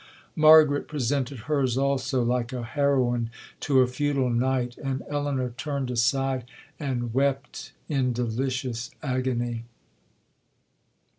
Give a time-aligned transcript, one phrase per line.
[0.35, 6.45] Margaret presented hers also, like a heroine to a feudal knight; and Elinor turned aside,
[6.79, 9.65] and wept in delicious agony.